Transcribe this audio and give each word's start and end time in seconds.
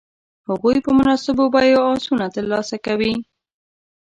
هغوی 0.49 0.77
په 0.85 0.91
مناسبو 0.97 1.45
بیو 1.53 1.81
آسونه 1.93 2.25
تر 2.35 2.43
لاسه 2.51 2.75
کوي. 2.85 3.13